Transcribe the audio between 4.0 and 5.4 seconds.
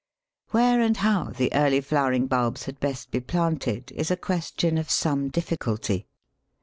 a question of some